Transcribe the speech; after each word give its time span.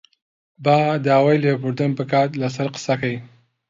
با 0.65 0.77
داوای 1.05 1.41
لێبوردن 1.43 1.91
بکات 1.99 2.29
لەسەر 2.41 2.67
قسەکەی 2.75 3.17